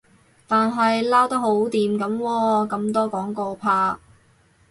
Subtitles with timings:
[0.47, 3.95] 但係撈得好掂噉喎，咁多廣告拍